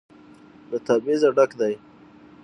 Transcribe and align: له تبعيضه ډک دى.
له 0.69 0.77
تبعيضه 0.87 1.29
ډک 1.37 1.51
دى. 1.59 1.73